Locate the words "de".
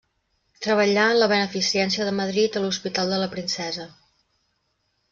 2.09-2.15, 3.15-3.23